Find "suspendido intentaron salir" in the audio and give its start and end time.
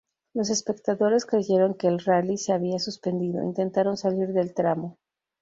2.79-4.29